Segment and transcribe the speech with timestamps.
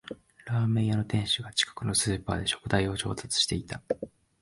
[0.47, 3.83] ラーメン屋の店主が近くのスーパーで食材を調達してた